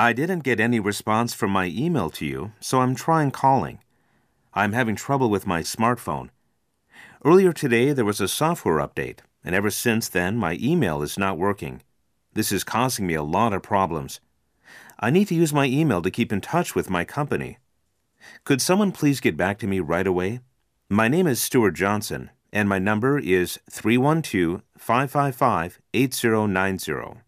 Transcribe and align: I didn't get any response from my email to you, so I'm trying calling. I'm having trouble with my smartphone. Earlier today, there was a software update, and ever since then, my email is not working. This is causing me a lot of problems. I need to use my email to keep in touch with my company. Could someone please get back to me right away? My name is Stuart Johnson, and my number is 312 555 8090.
I 0.00 0.14
didn't 0.14 0.44
get 0.44 0.60
any 0.60 0.80
response 0.80 1.34
from 1.34 1.50
my 1.50 1.66
email 1.66 2.08
to 2.08 2.24
you, 2.24 2.52
so 2.58 2.80
I'm 2.80 2.94
trying 2.94 3.32
calling. 3.32 3.80
I'm 4.54 4.72
having 4.72 4.96
trouble 4.96 5.28
with 5.28 5.46
my 5.46 5.60
smartphone. 5.60 6.30
Earlier 7.22 7.52
today, 7.52 7.92
there 7.92 8.06
was 8.06 8.18
a 8.18 8.26
software 8.26 8.78
update, 8.78 9.18
and 9.44 9.54
ever 9.54 9.70
since 9.70 10.08
then, 10.08 10.38
my 10.38 10.56
email 10.58 11.02
is 11.02 11.18
not 11.18 11.36
working. 11.36 11.82
This 12.32 12.50
is 12.50 12.64
causing 12.64 13.06
me 13.06 13.12
a 13.12 13.22
lot 13.22 13.52
of 13.52 13.62
problems. 13.62 14.20
I 14.98 15.10
need 15.10 15.28
to 15.28 15.34
use 15.34 15.52
my 15.52 15.66
email 15.66 16.00
to 16.00 16.10
keep 16.10 16.32
in 16.32 16.40
touch 16.40 16.74
with 16.74 16.88
my 16.88 17.04
company. 17.04 17.58
Could 18.44 18.62
someone 18.62 18.92
please 18.92 19.20
get 19.20 19.36
back 19.36 19.58
to 19.58 19.66
me 19.66 19.80
right 19.80 20.06
away? 20.06 20.40
My 20.88 21.08
name 21.08 21.26
is 21.26 21.42
Stuart 21.42 21.72
Johnson, 21.72 22.30
and 22.54 22.70
my 22.70 22.78
number 22.78 23.18
is 23.18 23.58
312 23.68 24.62
555 24.78 25.78
8090. 25.92 27.20